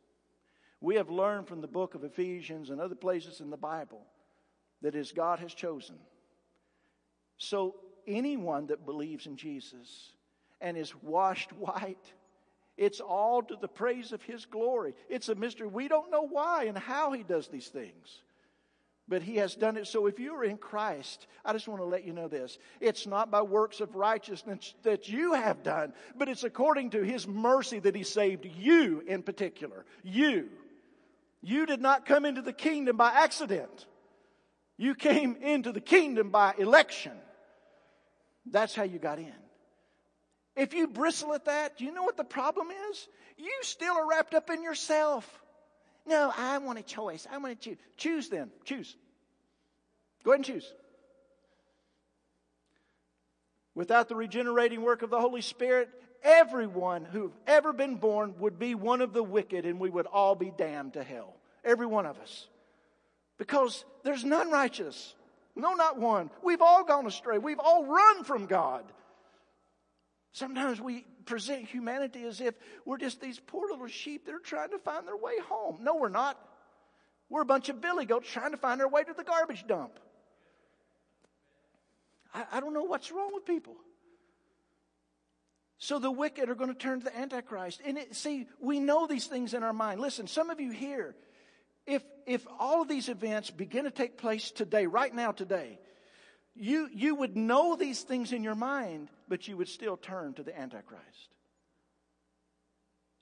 [0.81, 4.03] We have learned from the book of Ephesians and other places in the Bible
[4.83, 5.97] that as God has chosen.
[7.39, 10.13] So anyone that believes in Jesus
[10.61, 12.13] and is washed white
[12.77, 14.95] it's all to the praise of His glory.
[15.09, 15.69] It's a mystery.
[15.69, 18.23] We don't know why and how He does these things.
[19.07, 19.87] But He has done it.
[19.87, 22.59] So if you are in Christ, I just want to let you know this.
[22.81, 27.29] It's not by works of righteousness that you have done, but it's according to His
[27.29, 29.85] mercy that He saved you in particular.
[30.03, 30.49] You.
[31.43, 33.87] You did not come into the kingdom by accident.
[34.79, 37.13] You came into the kingdom by election.
[38.47, 39.33] That's how you got in.
[40.57, 43.09] If you bristle at that, do you know what the problem is?
[43.37, 45.44] You still are wrapped up in yourself.
[46.07, 47.27] No, I want a choice.
[47.31, 47.79] I want to choose.
[47.97, 48.51] Choose then.
[48.65, 48.97] Choose.
[50.23, 50.73] Go ahead and choose.
[53.75, 55.89] Without the regenerating work of the Holy Spirit,
[56.23, 60.35] everyone who've ever been born would be one of the wicked and we would all
[60.35, 61.35] be damned to hell.
[61.65, 62.49] Every one of us.
[63.39, 65.15] Because there's none righteous.
[65.57, 66.31] No, not one.
[66.43, 67.39] We've all gone astray.
[67.39, 68.85] We've all run from God.
[70.35, 74.71] Sometimes we present humanity as if we're just these poor little sheep that are trying
[74.71, 75.79] to find their way home.
[75.81, 76.37] No, we're not.
[77.31, 79.93] We're a bunch of billy goats trying to find our way to the garbage dump.
[82.35, 83.77] I, I don't know what's wrong with people.
[85.79, 87.81] So the wicked are going to turn to the Antichrist.
[87.87, 90.01] And it, see, we know these things in our mind.
[90.01, 91.15] Listen, some of you here,
[91.87, 95.79] if, if all of these events begin to take place today, right now, today,
[96.55, 100.43] you, you would know these things in your mind, but you would still turn to
[100.43, 101.29] the Antichrist.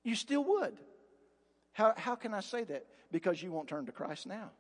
[0.05, 0.77] You still would.
[1.73, 2.87] How, how can I say that?
[3.11, 4.51] Because you won't turn to Christ now.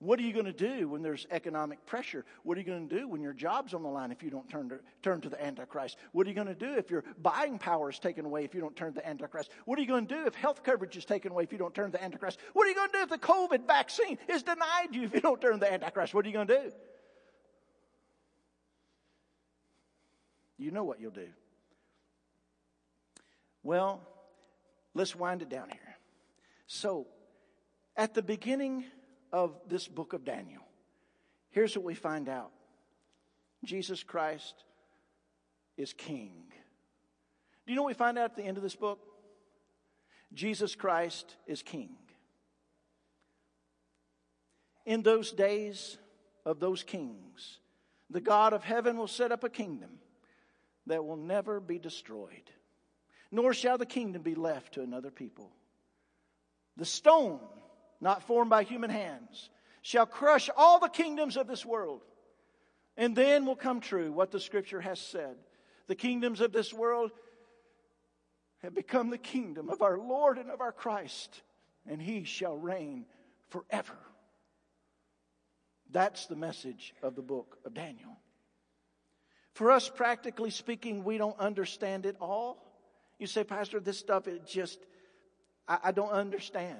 [0.00, 2.24] What are you going to do when there's economic pressure?
[2.44, 4.48] What are you going to do when your job's on the line if you don't
[4.48, 5.96] turn to, turn to the Antichrist?
[6.12, 8.60] What are you going to do if your buying power is taken away if you
[8.60, 9.50] don't turn to the Antichrist?
[9.64, 11.74] What are you going to do if health coverage is taken away if you don't
[11.74, 12.38] turn to the Antichrist?
[12.52, 15.20] What are you going to do if the COVID vaccine is denied you if you
[15.20, 16.14] don't turn to the Antichrist?
[16.14, 16.70] What are you going to do?
[20.58, 21.28] You know what you'll do.
[23.64, 24.00] Well,
[24.94, 25.96] let's wind it down here.
[26.68, 27.08] So,
[27.96, 28.84] at the beginning
[29.32, 30.62] of this book of Daniel,
[31.50, 32.50] here's what we find out
[33.64, 34.54] Jesus Christ
[35.76, 36.44] is king.
[37.66, 39.00] Do you know what we find out at the end of this book?
[40.32, 41.96] Jesus Christ is king.
[44.86, 45.98] In those days
[46.46, 47.58] of those kings,
[48.10, 49.90] The God of heaven will set up a kingdom
[50.86, 52.50] that will never be destroyed,
[53.30, 55.52] nor shall the kingdom be left to another people.
[56.76, 57.40] The stone,
[58.00, 59.50] not formed by human hands,
[59.82, 62.02] shall crush all the kingdoms of this world.
[62.96, 65.36] And then will come true what the scripture has said.
[65.86, 67.12] The kingdoms of this world
[68.62, 71.42] have become the kingdom of our Lord and of our Christ,
[71.88, 73.06] and he shall reign
[73.50, 73.96] forever.
[75.90, 78.18] That's the message of the book of Daniel.
[79.54, 82.64] For us, practically speaking, we don't understand it all.
[83.18, 84.78] You say, Pastor, this stuff, it just,
[85.66, 86.78] I, I don't understand.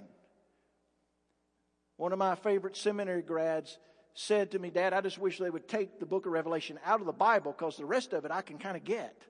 [1.99, 3.77] One of my favorite seminary grads
[4.15, 7.01] said to me, Dad, I just wish they would take the book of Revelation out
[7.01, 9.21] of the Bible because the rest of it I can kind of get.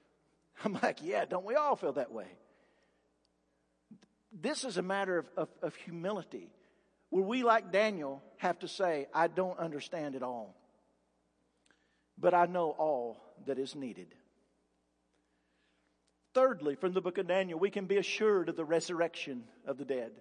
[0.64, 2.28] I'm like, yeah, don't we all feel that way?
[4.32, 6.48] This is a matter of, of, of humility
[7.10, 10.54] where we, like Daniel, have to say, I don't understand it all,
[12.16, 14.14] but I know all that is needed.
[16.34, 19.84] Thirdly, from the book of Daniel, we can be assured of the resurrection of the
[19.84, 20.12] dead.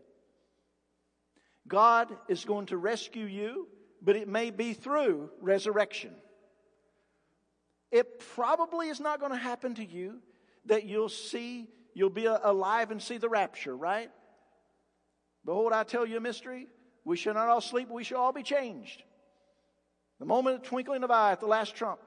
[1.68, 3.68] God is going to rescue you,
[4.01, 6.12] but it may be through resurrection.
[7.91, 10.20] It probably is not going to happen to you
[10.66, 14.09] that you'll see, you'll be alive and see the rapture, right?
[15.45, 16.68] Behold, I tell you a mystery.
[17.03, 19.03] We shall not all sleep, we shall all be changed.
[20.20, 21.99] The moment of the twinkling of eye at the last trump,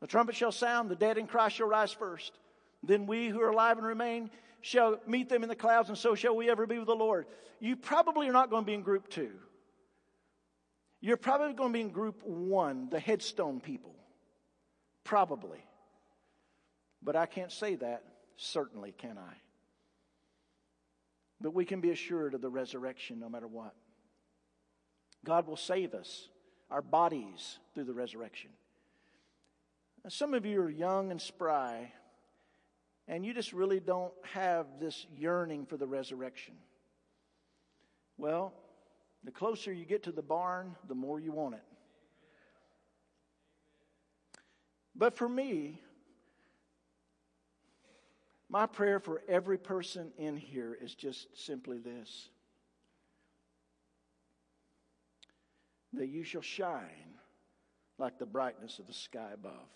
[0.00, 2.32] the trumpet shall sound, the dead in Christ shall rise first.
[2.82, 4.30] Then we who are alive and remain
[4.60, 7.26] shall meet them in the clouds, and so shall we ever be with the Lord.
[7.60, 9.30] You probably are not going to be in group two.
[11.00, 13.94] You're probably going to be in group one, the headstone people.
[15.04, 15.64] Probably.
[17.02, 18.02] But I can't say that,
[18.36, 19.34] certainly, can I?
[21.40, 23.74] But we can be assured of the resurrection no matter what.
[25.24, 26.28] God will save us,
[26.70, 28.50] our bodies, through the resurrection.
[30.08, 31.92] Some of you are young and spry,
[33.08, 36.54] and you just really don't have this yearning for the resurrection.
[38.18, 38.52] Well,
[39.24, 41.62] the closer you get to the barn, the more you want it.
[44.94, 45.80] But for me,
[48.50, 52.28] my prayer for every person in here is just simply this
[55.94, 57.16] that you shall shine
[57.96, 59.68] like the brightness of the sky above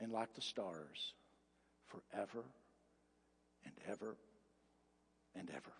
[0.00, 1.14] and like the stars
[1.92, 2.44] forever
[3.64, 4.16] and ever
[5.34, 5.72] and ever.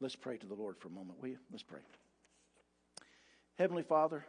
[0.00, 1.38] Let's pray to the Lord for a moment, will you?
[1.50, 1.80] Let's pray.
[3.56, 4.24] Heavenly Father,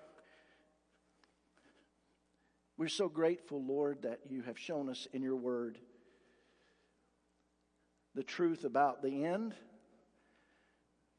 [2.78, 5.80] we're so grateful, Lord, that you have shown us in your word
[8.14, 9.54] the truth about the end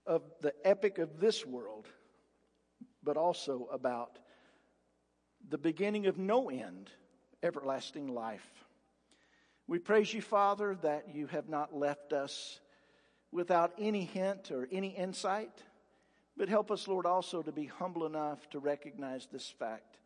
[0.06, 1.86] of the epic of this world,
[3.02, 4.18] but also about
[5.48, 6.90] the beginning of no end,
[7.46, 8.46] everlasting life.
[9.66, 12.60] We praise you, Father, that you have not left us
[13.32, 15.62] without any hint or any insight,
[16.36, 19.98] but help us, Lord, also to be humble enough to recognize this fact.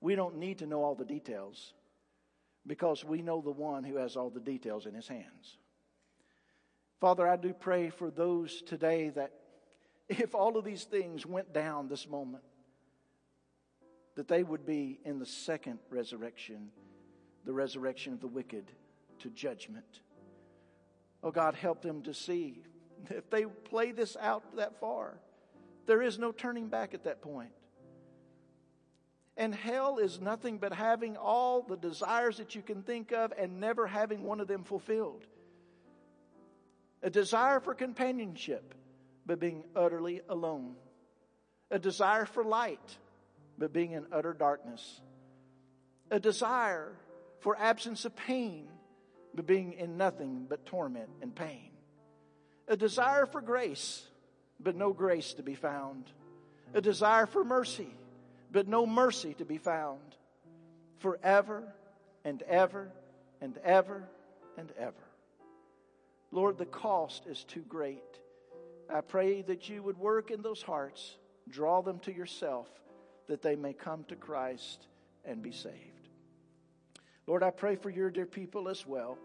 [0.00, 1.74] We don't need to know all the details
[2.66, 5.58] because we know the one who has all the details in his hands.
[7.00, 9.32] Father, I do pray for those today that
[10.08, 12.42] if all of these things went down this moment,
[14.16, 16.70] that they would be in the second resurrection,
[17.44, 18.72] the resurrection of the wicked
[19.20, 20.00] to judgment.
[21.22, 22.62] Oh God, help them to see
[23.10, 25.18] if they play this out that far,
[25.86, 27.52] there is no turning back at that point.
[29.36, 33.60] And hell is nothing but having all the desires that you can think of and
[33.60, 35.26] never having one of them fulfilled
[37.02, 38.74] a desire for companionship,
[39.26, 40.74] but being utterly alone,
[41.70, 42.98] a desire for light,
[43.58, 45.00] but being in utter darkness,
[46.10, 46.92] a desire
[47.40, 48.66] for absence of pain,
[49.34, 51.70] but being in nothing but torment and pain,
[52.68, 54.06] a desire for grace,
[54.60, 56.04] but no grace to be found,
[56.74, 57.94] a desire for mercy,
[58.50, 60.00] but no mercy to be found,
[60.98, 61.62] forever
[62.24, 62.90] and ever
[63.40, 64.08] and ever
[64.56, 64.94] and ever.
[66.30, 68.02] Lord, the cost is too great.
[68.92, 71.16] I pray that you would work in those hearts,
[71.48, 72.68] draw them to yourself,
[73.28, 74.86] that they may come to Christ
[75.24, 75.74] and be saved.
[77.26, 79.18] Lord, I pray for your dear people as well.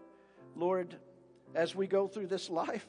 [0.56, 0.96] Lord,
[1.54, 2.86] as we go through this life,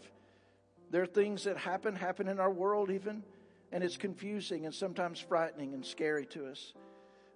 [0.90, 3.24] there are things that happen, happen in our world even,
[3.72, 6.74] and it's confusing and sometimes frightening and scary to us.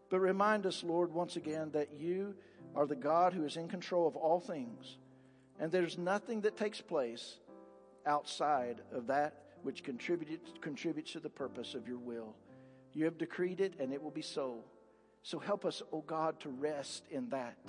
[0.10, 2.36] But remind us, Lord, once again, that you
[2.76, 4.98] are the God who is in control of all things
[5.60, 7.38] and there's nothing that takes place
[8.06, 12.36] outside of that which contributes, contributes to the purpose of your will.
[12.98, 14.64] You have decreed it, and it will be so.
[15.22, 17.60] So help us, O oh God, to rest in that.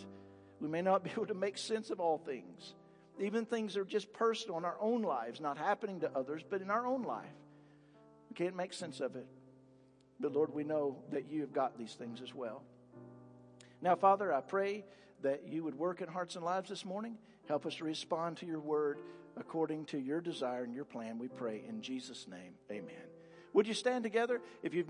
[0.58, 2.72] We may not be able to make sense of all things,
[3.20, 6.62] even things that are just personal in our own lives, not happening to others, but
[6.62, 7.26] in our own life.
[8.30, 9.26] We can't make sense of it.
[10.18, 12.62] But Lord, we know that you have got these things as well.
[13.82, 14.86] Now, Father, I pray
[15.20, 17.18] that you would work in hearts and lives this morning.
[17.48, 19.00] Help us to respond to your word
[19.36, 21.18] according to your desire and your plan.
[21.18, 22.54] We pray in Jesus' name.
[22.70, 23.08] Amen.
[23.58, 24.86] Would you stand together if you've